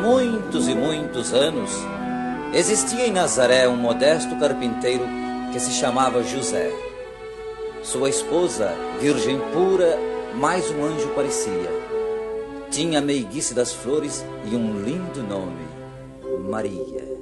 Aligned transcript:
Muitos 0.00 0.68
e 0.68 0.74
muitos 0.74 1.32
anos, 1.32 1.70
existia 2.52 3.06
em 3.06 3.12
Nazaré 3.12 3.66
um 3.68 3.76
modesto 3.76 4.36
carpinteiro 4.36 5.04
que 5.52 5.58
se 5.58 5.72
chamava 5.72 6.22
José. 6.22 6.70
Sua 7.82 8.08
esposa, 8.08 8.72
virgem 9.00 9.38
pura, 9.52 9.98
mais 10.34 10.70
um 10.70 10.84
anjo 10.84 11.08
parecia. 11.14 11.70
Tinha 12.70 12.98
a 12.98 13.02
meiguice 13.02 13.54
das 13.54 13.72
flores 13.72 14.24
e 14.44 14.54
um 14.54 14.82
lindo 14.82 15.22
nome, 15.22 15.66
Maria. 16.48 17.15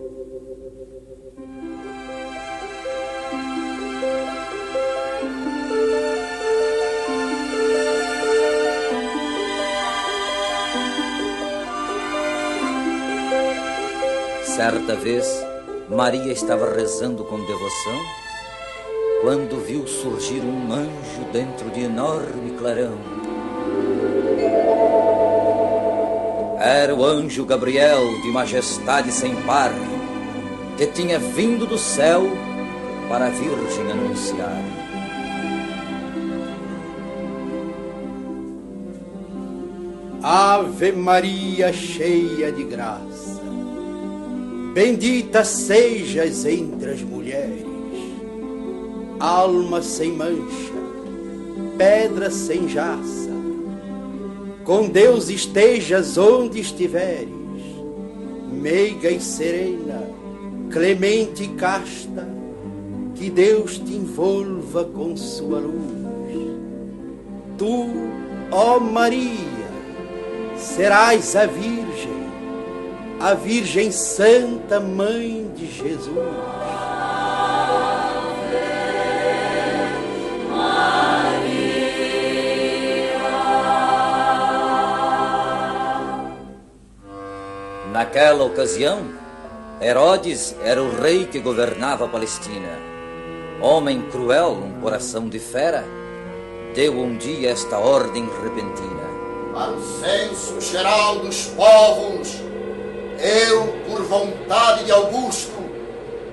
Certa 14.54 14.94
vez, 14.94 15.26
Maria 15.90 16.32
estava 16.32 16.76
rezando 16.76 17.24
com 17.24 17.44
devoção 17.44 18.00
quando 19.20 19.60
viu 19.66 19.84
surgir 19.84 20.42
um 20.42 20.72
anjo 20.72 21.24
dentro 21.32 21.68
de 21.70 21.80
enorme 21.80 22.52
clarão. 22.56 22.96
Era 26.60 26.94
o 26.94 27.04
anjo 27.04 27.44
Gabriel, 27.44 28.00
de 28.22 28.28
majestade 28.28 29.10
sem 29.10 29.34
par, 29.42 29.72
que 30.78 30.86
tinha 30.86 31.18
vindo 31.18 31.66
do 31.66 31.76
céu 31.76 32.22
para 33.08 33.26
a 33.26 33.30
Virgem 33.30 33.90
anunciar. 33.90 34.62
Ave 40.22 40.92
Maria, 40.92 41.72
cheia 41.72 42.52
de 42.52 42.62
graça, 42.62 43.33
bendita 44.74 45.44
sejas 45.44 46.44
entre 46.44 46.90
as 46.90 47.00
mulheres, 47.00 47.64
alma 49.20 49.80
sem 49.80 50.10
mancha, 50.10 50.74
pedra 51.78 52.28
sem 52.28 52.68
jaça, 52.68 53.30
com 54.64 54.88
Deus 54.88 55.28
estejas 55.28 56.18
onde 56.18 56.58
estiveres, 56.58 57.28
meiga 58.50 59.08
e 59.10 59.20
serena, 59.20 60.10
clemente 60.72 61.44
e 61.44 61.48
casta, 61.50 62.28
que 63.14 63.30
Deus 63.30 63.78
te 63.78 63.94
envolva 63.94 64.84
com 64.86 65.16
sua 65.16 65.60
luz. 65.60 65.94
Tu, 67.56 67.86
ó 68.50 68.80
Maria, 68.80 69.68
serás 70.56 71.36
a 71.36 71.46
Virgem, 71.46 72.23
a 73.20 73.34
Virgem 73.34 73.90
Santa 73.90 74.80
Mãe 74.80 75.50
de 75.56 75.66
Jesus. 75.66 76.14
Naquela 87.92 88.44
ocasião, 88.44 89.02
Herodes 89.80 90.54
era 90.62 90.82
o 90.82 91.00
rei 91.00 91.26
que 91.26 91.38
governava 91.38 92.04
a 92.04 92.08
Palestina. 92.08 92.78
Homem 93.60 94.02
cruel, 94.10 94.52
um 94.52 94.80
coração 94.80 95.28
de 95.28 95.38
fera, 95.38 95.84
deu 96.74 96.98
um 96.98 97.16
dia 97.16 97.50
esta 97.50 97.78
ordem 97.78 98.28
repentina. 98.42 99.04
Para 99.52 99.72
o 99.72 99.80
censo 99.80 100.60
geral 100.60 101.20
dos 101.20 101.46
povos, 101.46 102.40
eu, 103.24 103.74
por 103.88 104.02
vontade 104.02 104.84
de 104.84 104.92
Augusto, 104.92 105.54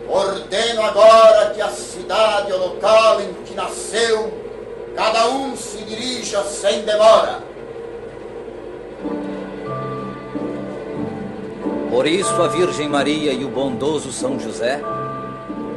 ordeno 0.09 0.81
agora 0.83 1.51
que 1.51 1.61
a 1.61 1.69
cidade 1.69 2.51
ou 2.51 2.59
local 2.59 3.21
em 3.21 3.33
que 3.45 3.55
nasceu, 3.55 4.29
cada 4.93 5.29
um 5.29 5.55
se 5.55 5.77
dirija 5.85 6.43
sem 6.43 6.81
demora. 6.81 7.39
Por 11.89 12.05
isso 12.05 12.41
a 12.41 12.47
Virgem 12.47 12.89
Maria 12.89 13.31
e 13.31 13.45
o 13.45 13.49
bondoso 13.49 14.11
São 14.11 14.37
José 14.37 14.81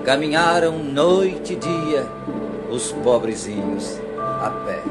caminharam 0.04 0.78
noite 0.78 1.52
e 1.52 1.56
dia 1.56 2.06
os 2.70 2.90
pobrezinhos 2.90 4.00
a 4.40 4.50
pé. 4.66 4.82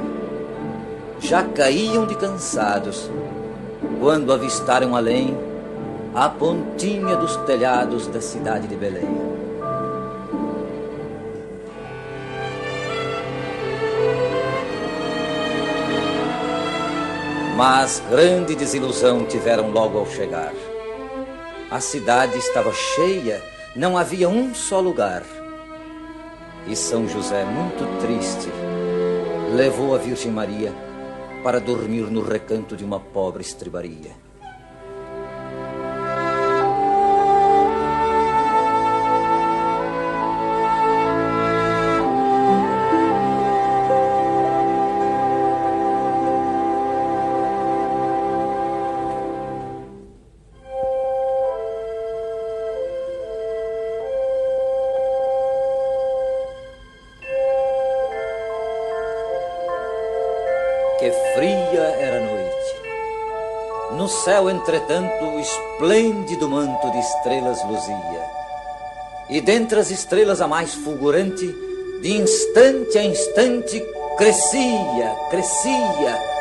Já 1.19 1.44
caíam 1.44 2.06
de 2.06 2.16
cansados 2.16 3.09
quando 4.00 4.31
avistaram 4.31 4.95
além 4.95 5.53
a 6.16 6.29
pontinha 6.29 7.16
dos 7.16 7.35
telhados 7.38 8.06
da 8.06 8.22
cidade 8.22 8.68
de 8.68 8.75
Belém. 8.75 9.07
Mas 17.56 18.03
grande 18.09 18.53
desilusão 18.56 19.25
tiveram 19.25 19.72
logo 19.72 19.97
ao 19.97 20.06
chegar. 20.06 20.53
A 21.72 21.79
cidade 21.79 22.38
estava 22.38 22.72
cheia, 22.72 23.41
não 23.75 23.97
havia 23.97 24.30
um 24.30 24.53
só 24.53 24.80
lugar. 24.80 25.24
E 26.68 26.75
São 26.75 27.07
José, 27.07 27.44
muito 27.44 28.00
triste, 28.00 28.50
levou 29.56 29.95
a 29.95 29.97
Virgem 29.97 30.31
Maria 30.31 30.72
para 31.44 31.59
dormir 31.59 32.03
no 32.03 32.22
recanto 32.22 32.78
de 32.78 32.85
uma 32.85 33.00
pobre 33.00 33.41
estribaria. 33.41 34.22
Céu, 64.24 64.50
entretanto, 64.50 65.25
o 65.25 65.40
esplêndido 65.40 66.47
manto 66.47 66.91
de 66.91 67.00
estrelas 67.00 67.63
luzia. 67.66 68.24
E 69.29 69.41
dentre 69.41 69.79
as 69.79 69.90
estrelas 69.90 70.41
a 70.41 70.47
mais 70.47 70.74
fulgurante, 70.74 71.46
de 72.01 72.12
instante 72.12 72.97
a 72.97 73.03
instante, 73.03 73.84
crescia, 74.18 75.16
crescia. 75.29 76.34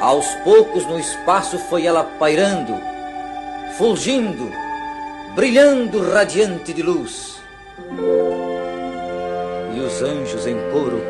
Aos 0.00 0.26
poucos 0.44 0.86
no 0.86 0.98
espaço 0.98 1.58
foi 1.58 1.84
ela 1.84 2.02
pairando, 2.02 2.74
fulgindo, 3.76 4.50
brilhando 5.34 6.10
radiante 6.10 6.72
de 6.72 6.82
luz. 6.82 7.38
E 9.78 9.80
os 9.80 10.02
anjos 10.02 10.44
em 10.44 10.56
coro 10.72 11.00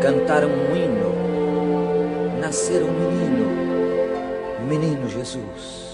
cantaram 0.00 0.48
um 0.48 0.74
hino. 0.74 2.40
Nasceram 2.40 2.86
um 2.86 2.92
menino, 2.92 3.46
menino 4.66 5.06
Jesus. 5.06 5.93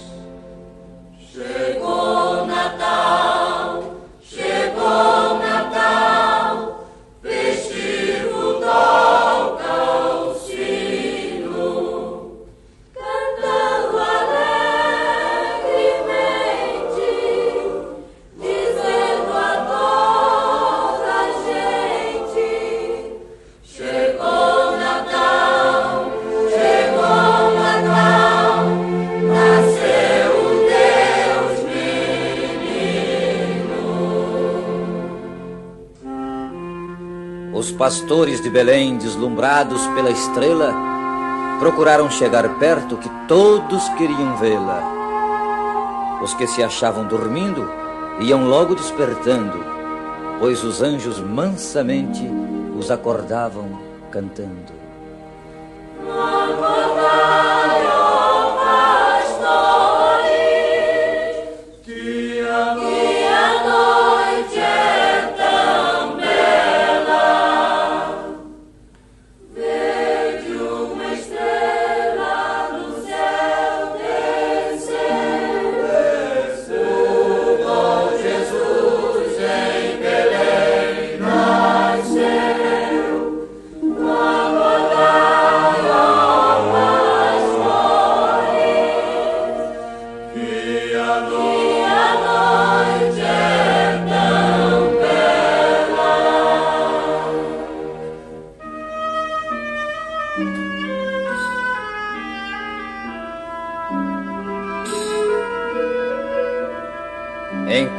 Pastores 37.81 38.43
de 38.43 38.51
Belém, 38.51 38.99
deslumbrados 38.99 39.87
pela 39.95 40.11
estrela, 40.11 40.71
procuraram 41.59 42.11
chegar 42.11 42.47
perto 42.59 42.99
que 42.99 43.09
todos 43.27 43.89
queriam 43.97 44.37
vê-la. 44.37 46.21
Os 46.23 46.35
que 46.35 46.47
se 46.47 46.63
achavam 46.63 47.07
dormindo 47.09 47.67
iam 48.21 48.47
logo 48.47 48.75
despertando, 48.75 49.65
pois 50.39 50.63
os 50.63 50.83
anjos 50.83 51.19
mansamente 51.21 52.23
os 52.79 52.91
acordavam 52.91 53.81
cantando. 54.11 54.90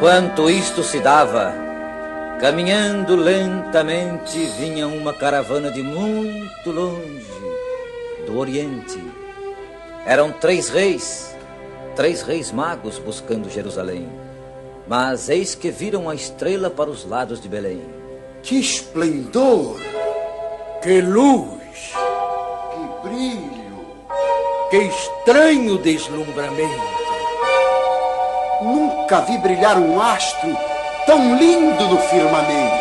Enquanto 0.02 0.50
isto 0.50 0.82
se 0.84 1.00
dava, 1.00 1.54
caminhando 2.40 3.16
lentamente, 3.16 4.38
vinha 4.58 4.88
uma 4.88 5.14
caravana 5.14 5.70
de 5.70 5.84
muito 5.84 6.72
longe, 6.72 7.24
do 8.26 8.40
Oriente. 8.40 9.00
Eram 10.06 10.32
três 10.32 10.70
reis, 10.70 11.31
três 12.02 12.24
reis 12.24 12.52
magos 12.52 12.98
buscando 12.98 13.48
Jerusalém. 13.48 14.10
Mas 14.88 15.30
eis 15.30 15.54
que 15.54 15.70
viram 15.70 16.10
a 16.10 16.16
estrela 16.16 16.68
para 16.68 16.90
os 16.90 17.06
lados 17.06 17.40
de 17.40 17.48
Belém. 17.48 17.84
Que 18.42 18.60
esplendor! 18.60 19.80
Que 20.82 21.00
luz! 21.00 21.94
Que 21.94 23.08
brilho! 23.08 23.86
Que 24.72 24.78
estranho 24.78 25.78
deslumbramento! 25.78 26.82
Nunca 28.64 29.22
vi 29.22 29.38
brilhar 29.38 29.78
um 29.78 30.02
astro 30.02 30.58
tão 31.06 31.38
lindo 31.38 31.88
no 31.88 31.98
firmamento. 32.00 32.81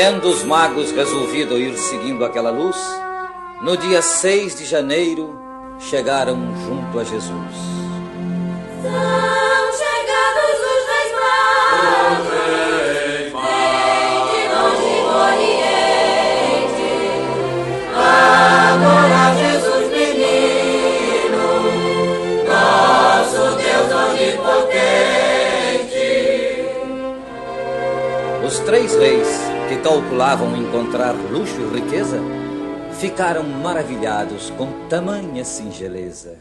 Tendo 0.00 0.28
os 0.28 0.44
magos 0.44 0.92
resolvido 0.92 1.58
ir 1.58 1.76
seguindo 1.76 2.24
aquela 2.24 2.52
luz, 2.52 2.76
no 3.60 3.76
dia 3.76 4.00
6 4.00 4.54
de 4.54 4.64
janeiro 4.64 5.36
chegaram 5.80 6.38
junto 6.64 7.00
a 7.00 7.02
Jesus. 7.02 7.56
São 8.80 9.72
chegados 9.74 10.54
os 10.54 10.86
reis 10.86 11.12
magos, 11.18 12.28
vêm 13.32 14.22
de 14.30 14.42
longe 14.54 14.94
do 15.02 15.10
Oriente, 15.26 16.94
adorar 17.96 19.34
Jesus 19.34 19.84
menino, 19.90 21.44
nosso 22.46 23.42
Deus 23.56 23.90
onipotente. 24.06 24.78
Os 28.46 28.60
três 28.60 28.94
reis, 28.94 29.47
que 29.68 29.76
calculavam 29.76 30.56
encontrar 30.56 31.14
luxo 31.30 31.60
e 31.60 31.80
riqueza, 31.80 32.18
ficaram 32.92 33.44
maravilhados 33.44 34.48
com 34.50 34.88
tamanha 34.88 35.44
singeleza. 35.44 36.36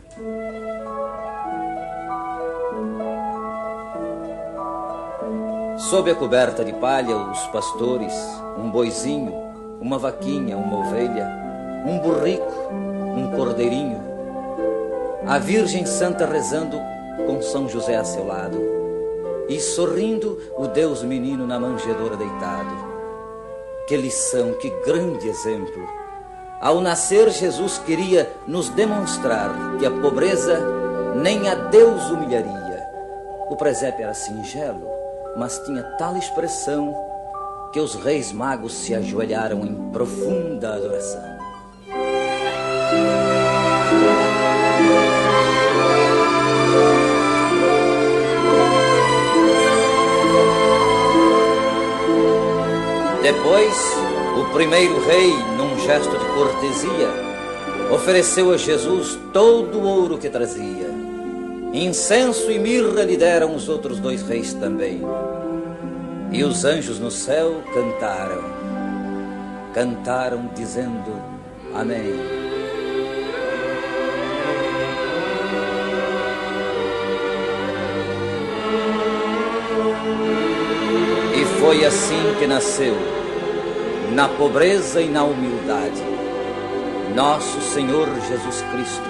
Sob 5.78 6.10
a 6.10 6.16
coberta 6.16 6.64
de 6.64 6.72
palha, 6.74 7.18
os 7.18 7.40
pastores, 7.48 8.14
um 8.58 8.70
boizinho, 8.72 9.34
uma 9.82 9.98
vaquinha, 9.98 10.58
uma 10.58 10.78
ovelha, 10.78 11.30
um 11.86 12.00
burrico, 12.00 12.52
um 12.72 13.32
cordeirinho, 13.36 14.02
a 15.28 15.38
Virgem 15.38 15.86
Santa 15.86 16.26
rezando 16.26 16.80
com 17.26 17.42
São 17.42 17.68
José 17.68 17.98
a 17.98 18.06
seu 18.06 18.26
lado, 18.26 18.58
e 19.50 19.60
sorrindo 19.60 20.40
o 20.58 20.66
Deus 20.68 21.04
menino 21.04 21.46
na 21.46 21.60
manjedoura 21.60 22.16
deitado. 22.16 22.97
Que 23.88 23.95
lição, 23.95 24.51
que 24.51 24.69
grande 24.86 25.30
exemplo! 25.30 25.88
Ao 26.60 26.81
nascer, 26.81 27.30
Jesus 27.30 27.78
queria 27.78 28.30
nos 28.45 28.68
demonstrar 28.68 29.78
que 29.80 29.86
a 29.86 29.92
pobreza 29.92 30.60
nem 31.16 31.48
a 31.48 31.56
Deus 31.56 32.10
humilharia. 32.10 32.86
O 33.50 33.56
presépio 33.56 34.04
era 34.04 34.13
singelo, 34.13 34.86
mas 35.38 35.60
tinha 35.60 35.84
tal 35.98 36.18
expressão 36.18 36.94
que 37.72 37.80
os 37.80 37.95
reis 37.95 38.34
magos 38.34 38.74
se 38.74 38.94
ajoelharam 38.94 39.63
em 39.63 39.90
profunda 39.92 40.74
adoração. 40.74 41.37
Depois, 53.28 53.76
o 54.40 54.54
primeiro 54.54 55.06
rei, 55.06 55.34
num 55.57 55.78
gesto 55.80 56.18
de 56.18 56.26
cortesia, 56.28 57.10
ofereceu 57.94 58.54
a 58.54 58.57
Jesus 58.57 59.19
todo 59.34 59.80
o 59.80 59.84
ouro 59.86 60.18
que 60.18 60.30
trazia. 60.30 60.90
Incenso 61.74 62.50
e 62.50 62.57
mirra 62.57 63.04
lhe 63.04 63.18
deram 63.18 63.54
os 63.54 63.68
outros 63.68 64.00
dois 64.00 64.22
reis 64.22 64.54
também. 64.54 65.02
E 66.31 66.42
os 66.42 66.64
anjos 66.64 67.00
no 67.00 67.12
céu 67.12 67.62
cantaram. 67.74 68.44
Cantaram 69.74 70.50
dizendo 70.56 71.22
Amém. 71.76 72.56
Foi 81.68 81.83
assim 81.83 82.33
que 82.40 82.47
nasceu, 82.47 82.95
na 84.14 84.30
pobreza 84.30 85.02
e 85.02 85.09
na 85.09 85.26
humildade, 85.26 86.02
nosso 87.14 87.59
Senhor 87.59 88.07
Jesus 88.26 88.62
Cristo, 88.71 89.09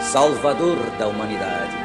Salvador 0.00 0.78
da 0.98 1.06
humanidade. 1.08 1.83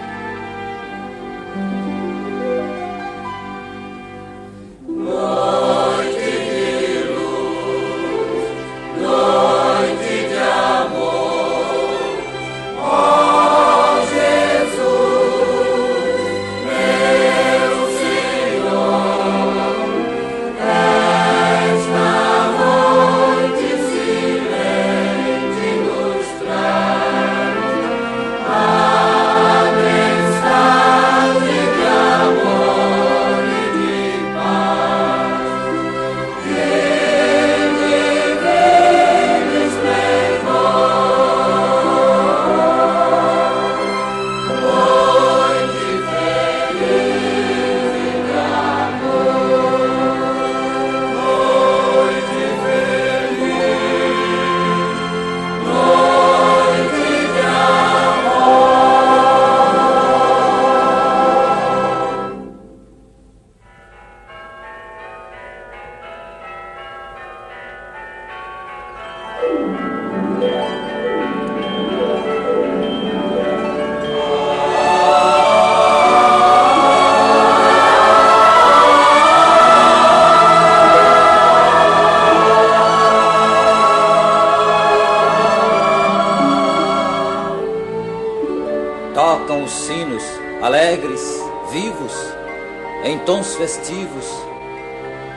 Tons 93.30 93.54
festivos, 93.54 94.26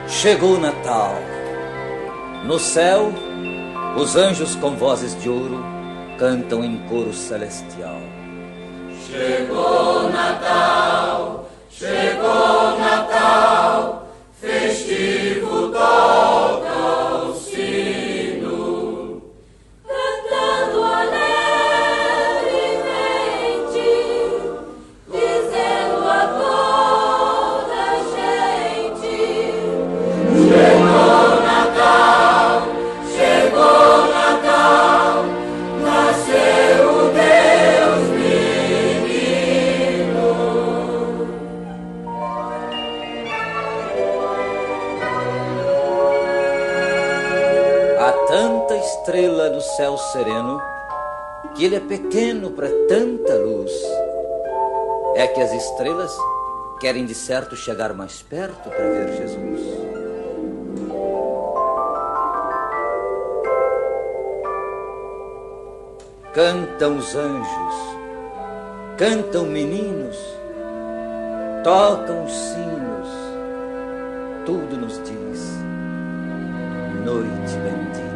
chegou 0.07 0.55
o 0.55 0.59
Natal. 0.59 1.13
No 2.43 2.57
céu, 2.57 3.13
os 3.95 4.15
anjos 4.15 4.55
com 4.55 4.75
vozes 4.75 5.15
de 5.21 5.29
ouro 5.29 5.63
cantam 6.17 6.63
em 6.63 6.75
coro 6.89 7.13
celestial. 7.13 8.01
Chegou 9.05 10.09
Natal, 10.09 10.72
sereno 50.13 50.61
que 51.55 51.65
ele 51.65 51.75
é 51.75 51.79
pequeno 51.79 52.51
para 52.51 52.69
tanta 52.87 53.35
luz. 53.35 53.71
É 55.15 55.27
que 55.27 55.41
as 55.41 55.51
estrelas 55.51 56.15
querem 56.79 57.05
de 57.05 57.13
certo 57.13 57.55
chegar 57.55 57.93
mais 57.93 58.21
perto 58.21 58.69
para 58.69 58.89
ver 58.89 59.17
Jesus. 59.17 59.61
Cantam 66.33 66.97
os 66.97 67.15
anjos, 67.15 67.75
cantam 68.97 69.45
meninos, 69.45 70.17
tocam 71.63 72.25
os 72.25 72.33
sinos, 72.33 73.07
tudo 74.45 74.77
nos 74.77 74.97
diz 75.03 75.63
noite 77.03 77.57
bendita, 77.57 78.12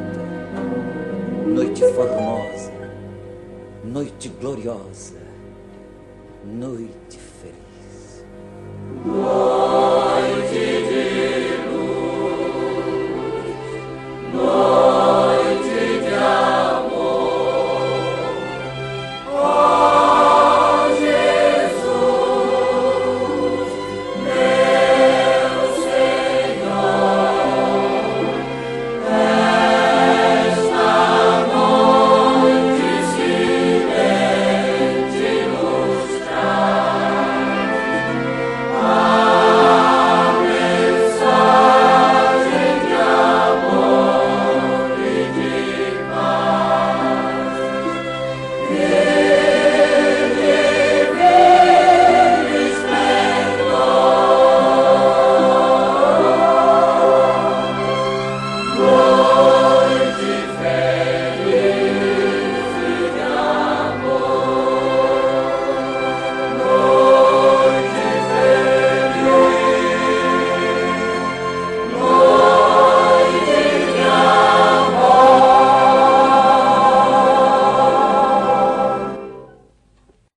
noite 1.48 1.86
formosa, 1.94 2.72
noite 3.84 4.30
gloriosa, 4.40 5.16
noite 6.46 7.18
feliz. 7.42 8.26